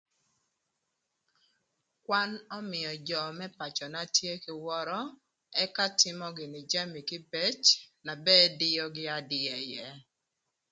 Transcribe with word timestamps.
Kwan 2.05 2.31
ömïö 2.59 2.91
jö 3.07 3.21
më 3.39 3.45
pacöna 3.57 4.01
tye 4.15 4.33
kï 4.43 4.53
wörö 4.65 4.99
ëka 5.63 5.85
tïmö 5.99 6.27
gïnï 6.37 6.61
jami 6.71 7.01
kïbëc 7.09 7.61
na 8.05 8.13
ba 8.23 8.33
ëdïögï 8.45 9.05
adïa 9.17 9.55
ïë. 9.71 9.89